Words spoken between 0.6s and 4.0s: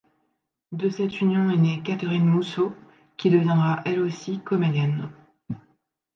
De cette union est née Katerine Mousseau, qui deviendra elle